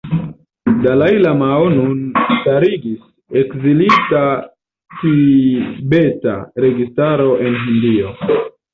Dalai 0.85 1.09
Lamao 1.25 1.67
nun 1.73 1.99
starigis 2.31 3.05
Ekzilita 3.43 4.25
tibeta 5.05 6.37
registaro 6.69 7.33
en 7.49 7.65
Hindio. 7.65 8.21